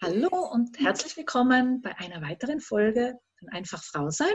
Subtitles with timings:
[0.00, 4.32] Hallo und herzlich willkommen bei einer weiteren Folge von Einfach Frau sein.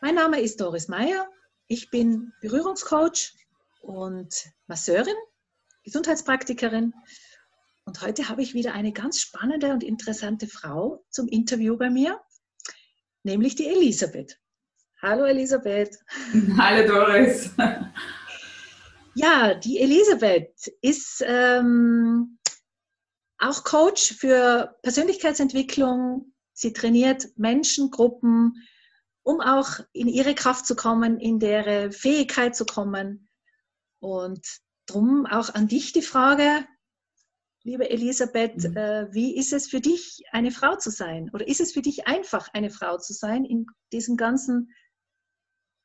[0.00, 1.28] Mein Name ist Doris Meyer.
[1.66, 3.34] Ich bin Berührungscoach
[3.80, 4.32] und
[4.68, 5.16] Masseurin,
[5.82, 6.94] Gesundheitspraktikerin.
[7.86, 12.20] Und heute habe ich wieder eine ganz spannende und interessante Frau zum Interview bei mir,
[13.24, 14.38] nämlich die Elisabeth.
[15.02, 15.98] Hallo Elisabeth.
[16.56, 17.50] Hallo Doris.
[19.16, 22.38] Ja, die Elisabeth ist ähm,
[23.38, 26.32] auch Coach für Persönlichkeitsentwicklung.
[26.52, 28.66] Sie trainiert Menschen, Gruppen,
[29.22, 33.28] um auch in ihre Kraft zu kommen, in deren Fähigkeit zu kommen.
[34.00, 34.46] Und
[34.86, 36.66] darum auch an dich die Frage,
[37.64, 38.76] liebe Elisabeth, mhm.
[38.76, 41.30] äh, wie ist es für dich, eine Frau zu sein?
[41.32, 44.72] Oder ist es für dich einfach, eine Frau zu sein in diesem ganzen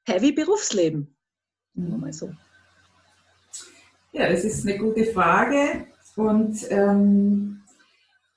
[0.07, 1.17] heavy Berufsleben?
[1.73, 2.31] Nur mal so.
[4.11, 5.87] Ja, das ist eine gute Frage.
[6.15, 7.61] Und ähm,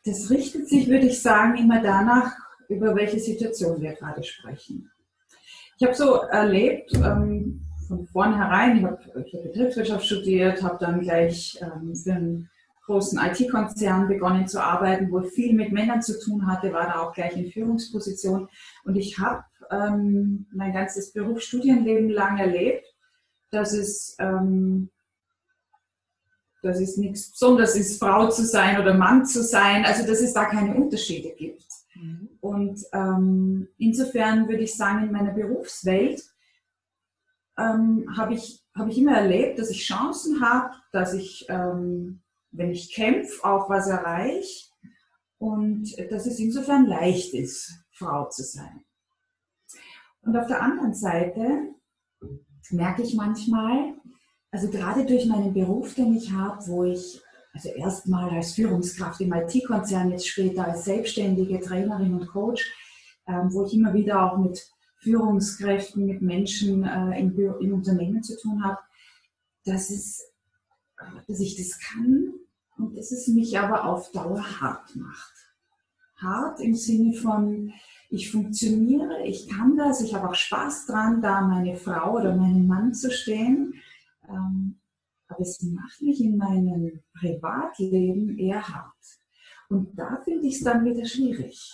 [0.04, 2.34] das richtet sich, würde ich sagen, immer danach,
[2.68, 4.90] über welche Situation wir gerade sprechen.
[5.78, 11.58] Ich habe so erlebt, ähm, von vornherein, ich habe hab Betriebswirtschaft studiert, habe dann gleich
[11.60, 12.50] ähm, für einen
[12.86, 17.12] großen IT-Konzern begonnen zu arbeiten, wo viel mit Männern zu tun hatte, war da auch
[17.12, 18.48] gleich in Führungsposition.
[18.84, 22.86] Und ich habe ähm, mein ganzes Berufsstudienleben lang erlebt,
[23.50, 24.90] dass es ähm,
[26.64, 30.32] dass es nichts Besonderes ist, Frau zu sein oder Mann zu sein, also dass es
[30.32, 31.66] da keine Unterschiede gibt.
[31.94, 32.30] Mhm.
[32.40, 36.22] Und ähm, insofern würde ich sagen, in meiner Berufswelt
[37.58, 42.70] ähm, habe ich, hab ich immer erlebt, dass ich Chancen habe, dass ich, ähm, wenn
[42.70, 44.70] ich kämpfe, auch was erreiche
[45.38, 48.84] und dass es insofern leicht ist, Frau zu sein.
[50.22, 51.74] Und auf der anderen Seite
[52.70, 53.94] merke ich manchmal,
[54.54, 57.20] also gerade durch meinen Beruf, den ich habe, wo ich
[57.52, 62.72] also erstmal als Führungskraft im IT-Konzern, jetzt später als selbstständige Trainerin und Coach,
[63.26, 64.64] ähm, wo ich immer wieder auch mit
[65.00, 68.78] Führungskräften, mit Menschen äh, im, im, Unternehmen zu tun habe,
[69.64, 70.22] dass, es,
[71.26, 72.34] dass ich das kann
[72.78, 75.34] und dass es mich aber auf Dauer hart macht.
[76.18, 77.72] Hart im Sinne von,
[78.08, 82.68] ich funktioniere, ich kann das, ich habe auch Spaß dran, da meine Frau oder meinen
[82.68, 83.74] Mann zu stehen
[84.28, 84.80] ähm,
[85.28, 88.94] aber es macht mich in meinem Privatleben eher hart.
[89.68, 91.72] Und da finde ich es dann wieder schwierig,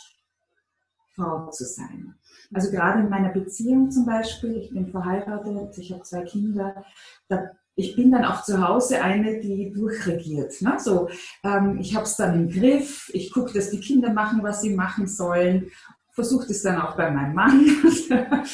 [1.15, 2.15] Frau zu sein.
[2.53, 6.85] Also gerade in meiner Beziehung zum Beispiel, ich bin verheiratet, ich habe zwei Kinder,
[7.29, 10.61] da, ich bin dann auch zu Hause eine, die durchregiert.
[10.63, 10.77] Ne?
[10.79, 11.09] So,
[11.45, 14.75] ähm, ich habe es dann im Griff, ich gucke, dass die Kinder machen, was sie
[14.75, 15.71] machen sollen,
[16.13, 17.67] versuche es dann auch bei meinem Mann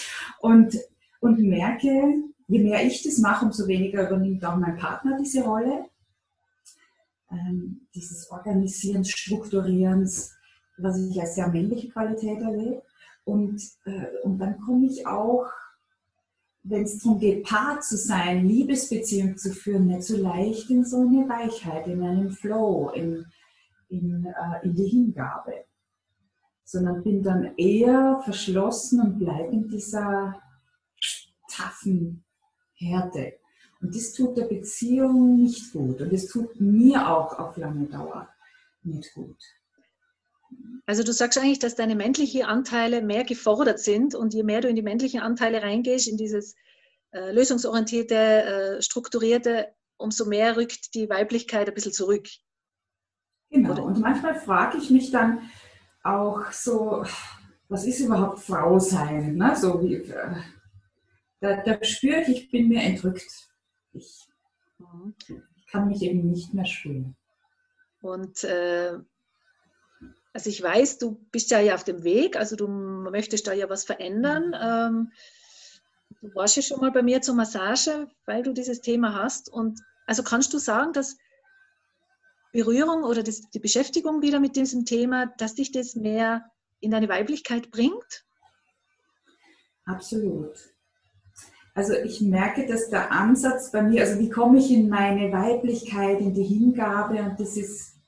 [0.40, 0.76] und,
[1.20, 5.86] und merke, je mehr ich das mache, umso weniger übernimmt auch mein Partner diese Rolle.
[7.30, 10.32] Ähm, dieses Organisierens, Strukturierens,
[10.78, 12.82] was ich als sehr männliche Qualität erlebe.
[13.24, 15.46] Und, äh, und dann komme ich auch,
[16.62, 21.00] wenn es darum geht, Paar zu sein, Liebesbeziehung zu führen, nicht so leicht in so
[21.00, 23.26] eine Weichheit, in einen Flow, in,
[23.88, 25.64] in, äh, in die Hingabe.
[26.64, 30.40] Sondern bin dann eher verschlossen und bleibe in dieser
[31.48, 32.25] taffen
[32.76, 33.34] Härte.
[33.80, 36.00] Und das tut der Beziehung nicht gut.
[36.00, 38.28] Und das tut mir auch auf lange Dauer
[38.82, 39.36] nicht gut.
[40.86, 44.68] Also du sagst eigentlich, dass deine männlichen Anteile mehr gefordert sind und je mehr du
[44.68, 46.54] in die männlichen Anteile reingehst, in dieses
[47.10, 52.28] äh, lösungsorientierte, äh, strukturierte, umso mehr rückt die Weiblichkeit ein bisschen zurück.
[53.50, 53.72] Genau.
[53.72, 53.84] Oder?
[53.84, 55.50] Und manchmal frage ich mich dann
[56.02, 57.04] auch so,
[57.68, 59.34] was ist überhaupt Frau sein?
[59.34, 59.56] Ne?
[59.56, 60.34] So wie, äh,
[61.40, 63.26] da, da spüre ich, ich bin mir entrückt.
[63.92, 64.28] Ich,
[65.56, 67.16] ich kann mich eben nicht mehr spüren.
[68.00, 68.98] Und äh,
[70.32, 73.70] also ich weiß, du bist ja, ja auf dem Weg, also du möchtest da ja
[73.70, 74.54] was verändern.
[74.60, 75.12] Ähm,
[76.20, 79.50] du warst ja schon mal bei mir zur Massage, weil du dieses Thema hast.
[79.50, 81.16] Und also kannst du sagen, dass
[82.52, 86.50] Berührung oder das, die Beschäftigung wieder mit diesem Thema, dass dich das mehr
[86.80, 88.24] in deine Weiblichkeit bringt?
[89.84, 90.75] Absolut.
[91.76, 96.20] Also ich merke, dass der Ansatz bei mir, also wie komme ich in meine Weiblichkeit,
[96.20, 98.00] in die Hingabe und das ist,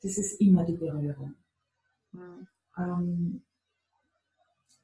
[0.00, 1.34] das ist immer die Berührung.
[2.12, 3.42] Mhm.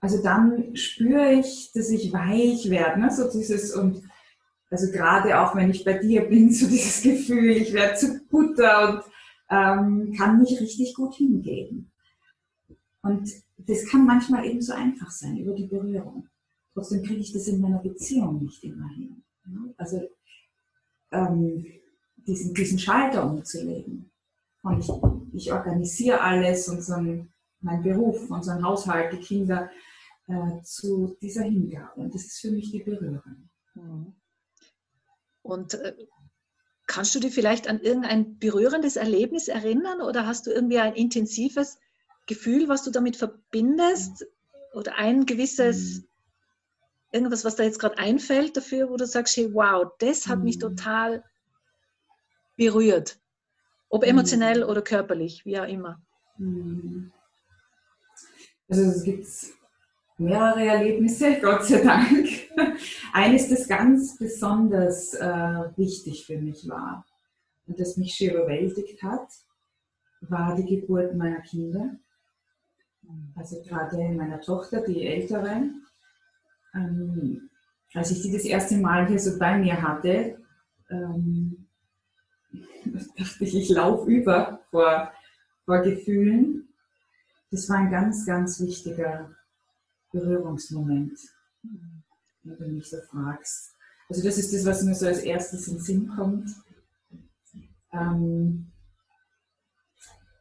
[0.01, 3.13] also dann spüre ich, dass ich weich werde, ne?
[3.13, 4.03] so dieses und
[4.71, 8.89] also gerade auch wenn ich bei dir bin, so dieses Gefühl, ich werde zu Butter
[8.89, 9.05] und
[9.51, 11.93] ähm, kann mich richtig gut hingeben.
[13.03, 16.27] Und das kann manchmal eben so einfach sein über die Berührung.
[16.75, 19.23] Trotzdem kriege ich das in meiner Beziehung nicht immer hin.
[19.77, 20.09] Also
[21.11, 21.67] ähm,
[22.17, 24.11] diesen, diesen Schalter umzulegen.
[24.63, 24.89] Und ich
[25.33, 29.71] ich organisiere alles, unseren, mein Beruf, unseren Haushalt, die Kinder,
[30.29, 32.01] äh, zu dieser Hingabe.
[32.01, 33.49] Und das ist für mich die Berührung.
[33.75, 34.15] Mhm.
[35.43, 35.97] Und äh,
[36.87, 41.79] kannst du dich vielleicht an irgendein berührendes Erlebnis erinnern oder hast du irgendwie ein intensives
[42.27, 44.27] Gefühl, was du damit verbindest?
[44.75, 46.09] Oder ein gewisses, mhm.
[47.13, 50.57] Irgendwas, was da jetzt gerade einfällt dafür, wo du sagst, hey, wow, das hat mich
[50.57, 50.61] mhm.
[50.61, 51.25] total
[52.57, 53.21] berührt.
[53.89, 56.01] Ob emotionell oder körperlich, wie auch immer.
[58.69, 59.27] Also es gibt
[60.17, 62.29] mehrere Erlebnisse, Gott sei Dank.
[63.13, 67.05] Eines, das ganz besonders äh, wichtig für mich war
[67.67, 69.29] und das mich schon überwältigt hat,
[70.23, 71.97] war die Geburt meiner Kinder.
[73.35, 75.71] Also gerade meiner Tochter, die ältere.
[76.75, 77.51] Ähm,
[77.95, 80.39] als ich die das erste Mal hier so bei mir hatte,
[80.91, 81.69] ähm,
[83.17, 85.13] dachte ich, ich laufe über vor,
[85.65, 86.69] vor Gefühlen.
[87.51, 89.31] Das war ein ganz, ganz wichtiger
[90.11, 91.19] Berührungsmoment,
[92.43, 93.75] wenn du mich so fragst.
[94.09, 96.51] Also das ist das, was mir so als erstes in den Sinn kommt.
[97.93, 98.73] Ähm,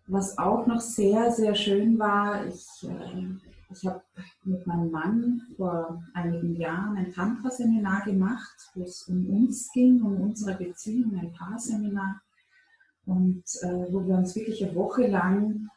[0.07, 4.01] was auch noch sehr, sehr schön war, ich, äh, ich habe
[4.43, 10.21] mit meinem Mann vor einigen Jahren ein Tantra-Seminar gemacht, wo es um uns ging, um
[10.21, 12.21] unsere Beziehung, ein Paarseminar.
[13.05, 15.67] Und äh, wo wir uns wirklich eine Woche lang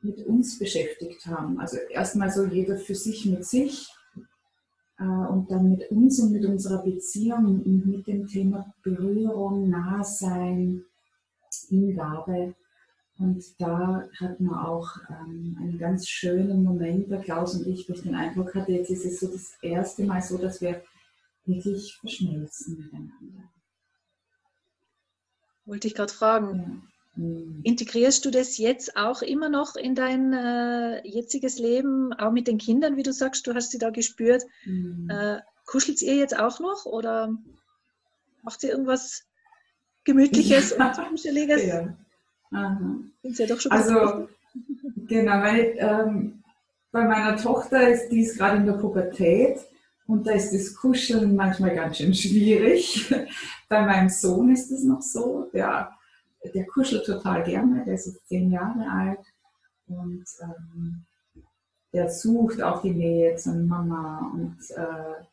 [0.00, 1.58] mit uns beschäftigt haben.
[1.58, 3.88] Also erstmal so jeder für sich mit sich
[4.98, 10.84] äh, und dann mit uns und mit unserer Beziehung und mit dem Thema Berührung, Nahsein,
[11.68, 12.54] Hingabe.
[13.18, 17.92] Und da hatten wir auch ähm, einen ganz schönen Moment, der Klaus und ich, wo
[17.92, 20.82] ich den Eindruck hatte, jetzt ist es so das erste Mal so, dass wir
[21.44, 23.50] wirklich verschmelzen miteinander.
[25.64, 26.82] Wollte ich gerade fragen.
[27.16, 27.24] Ja.
[27.24, 27.60] Mhm.
[27.64, 32.58] Integrierst du das jetzt auch immer noch in dein äh, jetziges Leben, auch mit den
[32.58, 34.44] Kindern, wie du sagst, du hast sie da gespürt?
[34.64, 35.10] Mhm.
[35.10, 37.36] Äh, kuschelt ihr jetzt auch noch oder
[38.42, 39.24] macht ihr irgendwas
[40.04, 41.62] Gemütliches und Zwischenstelliges?
[41.66, 41.98] Ja.
[42.50, 44.28] Ja doch schon also,
[45.06, 46.42] genau, weil ähm,
[46.90, 49.58] bei meiner Tochter ist die ist gerade in der Pubertät
[50.06, 53.14] und da ist das Kuscheln manchmal ganz schön schwierig.
[53.68, 55.92] bei meinem Sohn ist es noch so, der
[56.54, 59.20] der kuschelt total gerne, der ist jetzt zehn Jahre alt
[59.88, 61.04] und ähm,
[61.92, 65.24] der sucht auch die Nähe zur Mama und äh,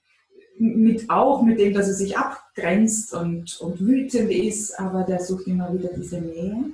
[0.57, 5.47] mit auch mit dem, dass er sich abgrenzt und, und wütend ist, aber der sucht
[5.47, 6.71] immer wieder diese Nähe.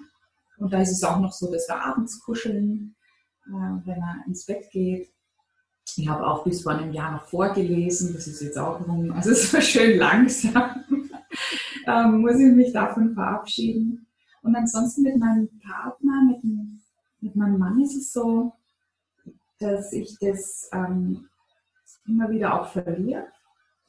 [0.62, 2.96] Und da ist es auch noch so, dass wir abends kuscheln,
[3.48, 5.12] äh, wenn er ins Bett geht.
[5.98, 9.32] Ich habe auch bis vor einem Jahr noch vorgelesen, das ist jetzt auch rum, also
[9.32, 10.84] es war schön langsam.
[11.88, 14.06] ähm, muss ich mich davon verabschieden.
[14.44, 16.44] Und ansonsten mit meinem Partner, mit,
[17.22, 18.54] mit meinem Mann ist es so,
[19.58, 21.28] dass ich das ähm,
[22.06, 23.26] immer wieder auch verliere,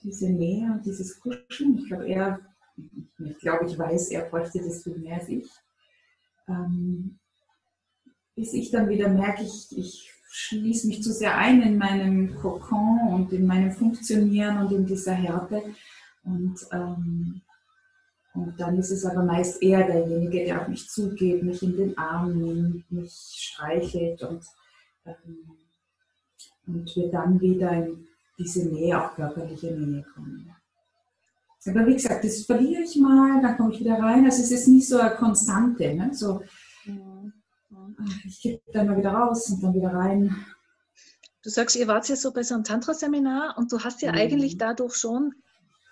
[0.03, 1.77] diese Nähe und dieses Kuscheln.
[1.77, 2.41] Ich glaube, er,
[3.19, 5.51] ich glaube, ich weiß, er bräuchte das viel mehr als ich.
[6.49, 7.19] Ähm,
[8.35, 13.01] bis ich dann wieder merke, ich, ich schließe mich zu sehr ein in meinem Kokon
[13.11, 15.63] und in meinem Funktionieren und in dieser Härte.
[16.25, 17.43] Und ähm,
[18.35, 21.99] und dann ist es aber meist eher derjenige, der auf mich zugeht, mich in den
[21.99, 24.43] Arm nimmt, mich streichelt und,
[25.05, 25.51] ähm,
[26.67, 28.07] und wir dann wieder in
[28.39, 30.51] diese Nähe, auch körperliche Nähe kommen.
[31.67, 34.25] Aber wie gesagt, das verliere ich mal, dann komme ich wieder rein.
[34.25, 35.95] Also es ist nicht so eine Konstante.
[35.95, 36.11] Ne?
[36.13, 36.43] So,
[38.27, 40.45] ich gehe dann mal wieder raus und dann wieder rein.
[41.43, 44.19] Du sagst, ihr wart ja so bei so einem Tantra-Seminar und du hast ja mhm.
[44.19, 45.35] eigentlich dadurch schon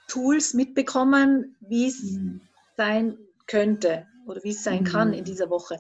[0.09, 2.41] Tools mitbekommen, wie es mhm.
[2.77, 4.87] sein könnte oder wie es sein mhm.
[4.87, 5.79] kann in dieser Woche.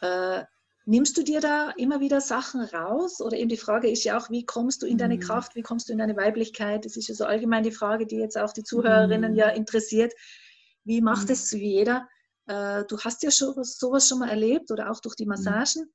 [0.00, 0.44] Äh,
[0.86, 3.20] nimmst du dir da immer wieder Sachen raus?
[3.20, 5.20] Oder eben die Frage ist ja auch, wie kommst du in deine mhm.
[5.20, 6.84] Kraft, wie kommst du in deine Weiblichkeit?
[6.84, 9.36] Das ist ja so allgemein die Frage, die jetzt auch die Zuhörerinnen mhm.
[9.38, 10.14] ja interessiert.
[10.84, 11.32] Wie macht mhm.
[11.32, 12.08] es jeder?
[12.46, 15.92] Äh, du hast ja schon sowas schon mal erlebt oder auch durch die Massagen.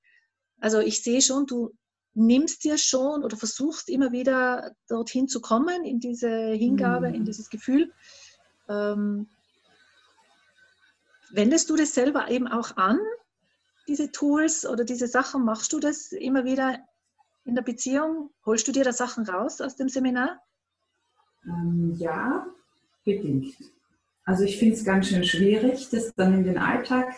[0.59, 1.71] Also ich sehe schon, du
[2.13, 7.15] nimmst dir schon oder versuchst immer wieder dorthin zu kommen, in diese Hingabe, mhm.
[7.15, 7.93] in dieses Gefühl.
[8.67, 9.29] Ähm,
[11.31, 12.99] wendest du das selber eben auch an,
[13.87, 15.43] diese Tools oder diese Sachen?
[15.43, 16.79] Machst du das immer wieder
[17.45, 18.29] in der Beziehung?
[18.45, 20.41] Holst du dir da Sachen raus aus dem Seminar?
[21.45, 22.45] Ähm, ja,
[23.03, 23.55] bedingt.
[24.25, 27.13] Also ich finde es ganz schön schwierig, das dann in den Alltag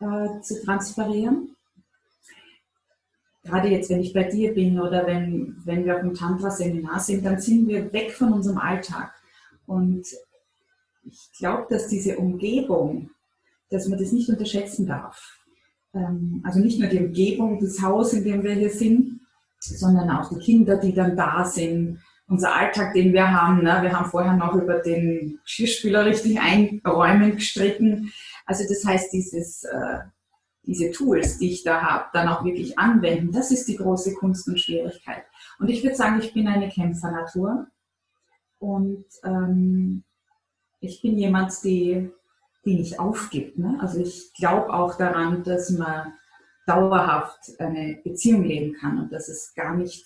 [0.00, 1.56] äh, zu transferieren
[3.46, 7.24] gerade jetzt, wenn ich bei dir bin oder wenn, wenn wir auf dem Tantra-Seminar sind,
[7.24, 9.14] dann sind wir weg von unserem Alltag.
[9.66, 10.06] Und
[11.04, 13.10] ich glaube, dass diese Umgebung,
[13.70, 15.35] dass man das nicht unterschätzen darf.
[15.96, 19.20] Ähm, also nicht nur die Umgebung, das Haus, in dem wir hier sind,
[19.58, 23.62] sondern auch die Kinder, die dann da sind, unser Alltag, den wir haben.
[23.62, 23.78] Ne?
[23.82, 28.12] Wir haben vorher noch über den Geschirrspüler richtig einräumen gestritten.
[28.44, 30.00] Also das heißt, dieses, äh,
[30.62, 34.48] diese Tools, die ich da habe, dann auch wirklich anwenden, das ist die große Kunst
[34.48, 35.24] und Schwierigkeit.
[35.58, 37.68] Und ich würde sagen, ich bin eine Kämpfernatur.
[38.58, 40.02] Und ähm,
[40.80, 42.10] ich bin jemand, die,
[42.66, 43.58] die nicht aufgibt.
[43.58, 43.78] Ne?
[43.80, 46.12] Also ich glaube auch daran, dass man
[46.66, 50.04] dauerhaft eine Beziehung leben kann und dass es gar nicht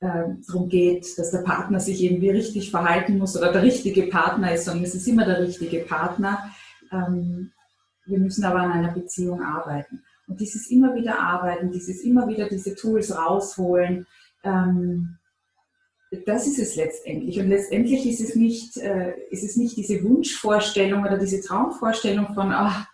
[0.00, 4.54] äh, darum geht, dass der Partner sich irgendwie richtig verhalten muss oder der richtige Partner
[4.54, 6.50] ist, sondern es ist immer der richtige Partner.
[6.90, 7.52] Ähm,
[8.06, 10.02] wir müssen aber an einer Beziehung arbeiten.
[10.26, 14.06] Und dieses immer wieder arbeiten, dieses immer wieder diese Tools rausholen,
[14.44, 15.18] ähm,
[16.26, 17.38] das ist es letztendlich.
[17.40, 22.52] Und letztendlich ist es nicht, äh, ist es nicht diese Wunschvorstellung oder diese Traumvorstellung von,
[22.52, 22.86] ach,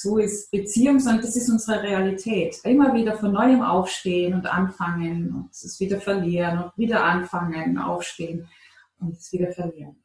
[0.00, 2.58] so ist Beziehung, sondern das ist unsere Realität.
[2.64, 8.48] Immer wieder von neuem aufstehen und anfangen und es wieder verlieren und wieder anfangen, aufstehen
[9.00, 9.96] und es wieder verlieren.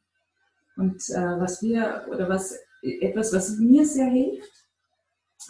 [0.76, 4.52] Und äh, was wir, oder was, etwas, was mir sehr hilft,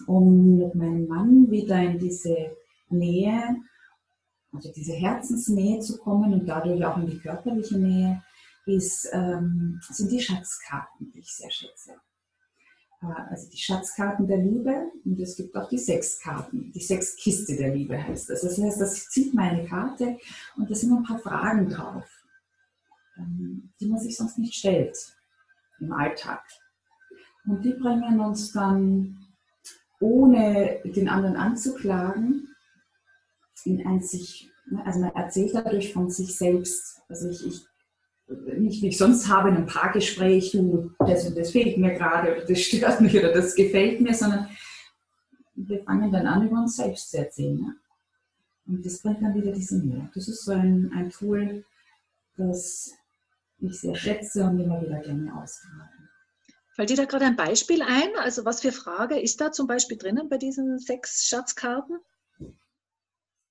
[0.06, 2.56] um mit meinem Mann wieder in diese
[2.90, 3.56] Nähe
[4.54, 8.22] also diese Herzensnähe zu kommen und dadurch auch in die körperliche Nähe,
[8.66, 11.92] ist, ähm, sind die Schatzkarten, die ich sehr schätze.
[13.02, 17.74] Äh, also die Schatzkarten der Liebe und es gibt auch die Sechskarten, die Sechskiste der
[17.74, 18.42] Liebe heißt das.
[18.42, 20.18] Das heißt, das zieht meine Karte
[20.56, 22.06] und da sind ein paar Fragen drauf,
[23.18, 24.96] ähm, die man sich sonst nicht stellt
[25.80, 26.42] im Alltag.
[27.46, 29.18] Und die bringen uns dann,
[30.00, 32.53] ohne den anderen anzuklagen,
[33.64, 37.02] in ein sich, ne, also man erzählt dadurch von sich selbst.
[37.08, 37.66] Also ich, ich
[38.58, 42.32] nicht wie ich sonst habe in einem Paargespräch, du, das und das fehlt mir gerade
[42.32, 44.48] oder das stört mich oder das gefällt mir, sondern
[45.54, 47.56] wir fangen dann an, über uns selbst zu erzählen.
[47.56, 47.76] Ne?
[48.66, 50.10] Und das bringt dann wieder diese Nähe.
[50.14, 51.64] Das ist so ein, ein Tool,
[52.36, 52.92] das
[53.58, 55.90] ich sehr schätze und immer wieder gerne ausgrabe.
[56.74, 58.16] Fällt dir da gerade ein Beispiel ein?
[58.16, 61.98] Also was für Frage ist da zum Beispiel drinnen bei diesen sechs Schatzkarten?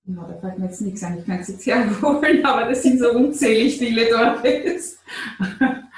[0.05, 2.99] Ja, da fällt mir jetzt nichts an, ich kann es jetzt herholen, aber das sind
[2.99, 4.43] so unzählig viele dort.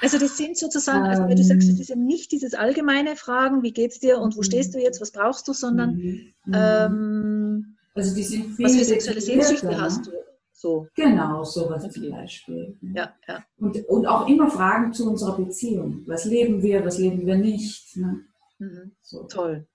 [0.00, 3.64] Also das sind sozusagen, also weil du sagst, das ist eben nicht dieses allgemeine Fragen,
[3.64, 6.34] wie geht's dir und wo stehst du jetzt, was brauchst du, sondern mhm.
[6.52, 10.12] ähm, also die sind viel was für sexuelle Sehnsüchte hast du.
[10.52, 10.86] So.
[10.94, 12.00] Genau, sowas okay.
[12.00, 12.78] zum Beispiel.
[12.94, 13.44] Ja, ja.
[13.58, 16.02] Und, und auch immer Fragen zu unserer Beziehung.
[16.06, 17.96] Was leben wir, was leben wir nicht?
[17.96, 18.20] Ne?
[18.58, 18.92] Mhm.
[19.02, 19.24] So.
[19.24, 19.66] Toll.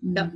[0.00, 0.16] Mhm.
[0.16, 0.32] Ja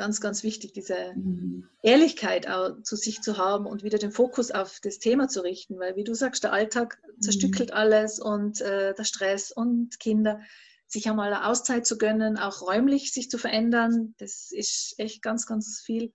[0.00, 1.68] ganz, ganz wichtig, diese mhm.
[1.82, 5.78] Ehrlichkeit auch zu sich zu haben und wieder den Fokus auf das Thema zu richten,
[5.78, 7.76] weil wie du sagst, der Alltag zerstückelt mhm.
[7.76, 10.40] alles und äh, der Stress und Kinder,
[10.86, 15.44] sich einmal eine Auszeit zu gönnen, auch räumlich sich zu verändern, das ist echt ganz,
[15.44, 16.14] ganz viel.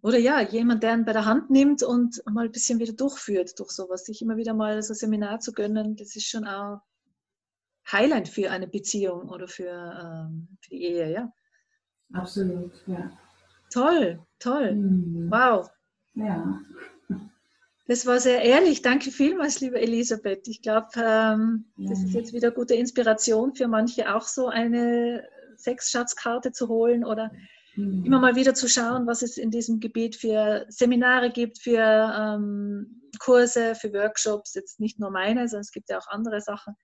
[0.00, 3.60] Oder ja, jemand, der ihn bei der Hand nimmt und mal ein bisschen wieder durchführt
[3.60, 6.80] durch sowas, sich immer wieder mal so ein Seminar zu gönnen, das ist schon auch
[7.92, 11.32] heilend für eine Beziehung oder für, ähm, für die Ehe, ja.
[12.12, 13.10] Absolut, ja.
[13.72, 14.74] Toll, toll.
[14.74, 15.30] Mhm.
[15.30, 15.70] Wow.
[16.14, 16.60] Ja.
[17.86, 18.82] Das war sehr ehrlich.
[18.82, 20.46] Danke vielmals, liebe Elisabeth.
[20.46, 21.90] Ich glaube, ähm, ja.
[21.90, 25.24] das ist jetzt wieder gute Inspiration für manche, auch so eine
[25.56, 27.32] Sexschatzkarte zu holen oder
[27.74, 28.04] mhm.
[28.04, 33.02] immer mal wieder zu schauen, was es in diesem Gebiet für Seminare gibt, für ähm,
[33.18, 34.54] Kurse, für Workshops.
[34.54, 36.74] Jetzt nicht nur meine, sondern es gibt ja auch andere Sachen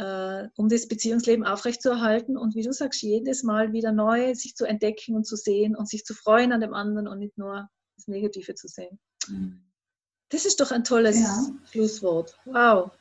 [0.00, 4.64] äh, um das Beziehungsleben aufrechtzuerhalten und wie du sagst, jedes Mal wieder neu sich zu
[4.64, 8.08] entdecken und zu sehen und sich zu freuen an dem anderen und nicht nur das
[8.08, 8.98] Negative zu sehen.
[9.28, 9.60] Mhm.
[10.30, 11.46] Das ist doch ein tolles ja.
[11.70, 12.34] Schlusswort.
[12.46, 12.92] Wow.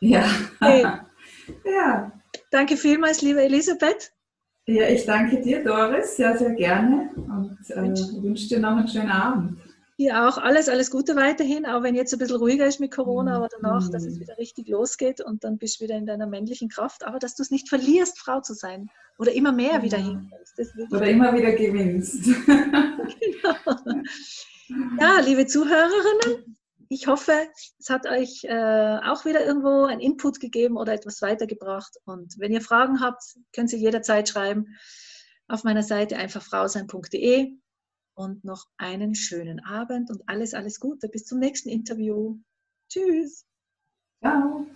[0.00, 0.28] Ja.
[0.60, 0.84] Hey.
[1.64, 2.12] ja.
[2.50, 4.12] Danke vielmals, liebe Elisabeth.
[4.66, 9.10] Ja, ich danke dir, Doris, sehr, sehr gerne und äh, wünsche dir noch einen schönen
[9.10, 9.58] Abend.
[9.98, 13.30] Dir auch alles, alles Gute weiterhin, auch wenn jetzt ein bisschen ruhiger ist mit Corona,
[13.30, 13.36] mhm.
[13.36, 16.68] aber danach, dass es wieder richtig losgeht und dann bist du wieder in deiner männlichen
[16.68, 20.04] Kraft, aber dass du es nicht verlierst, Frau zu sein oder immer mehr wieder ja.
[20.04, 20.60] hinkommst.
[20.90, 22.24] Oder immer wieder gewinnst.
[22.46, 24.02] genau.
[24.98, 26.56] Ja, liebe Zuhörerinnen,
[26.88, 27.32] ich hoffe,
[27.78, 31.98] es hat euch äh, auch wieder irgendwo einen Input gegeben oder etwas weitergebracht.
[32.06, 33.22] Und wenn ihr Fragen habt,
[33.52, 34.78] könnt ihr jederzeit schreiben
[35.48, 37.52] auf meiner Seite einfach frausein.de
[38.14, 41.08] und noch einen schönen Abend und alles, alles Gute.
[41.08, 42.38] Bis zum nächsten Interview.
[42.88, 43.44] Tschüss.
[44.20, 44.66] Ciao.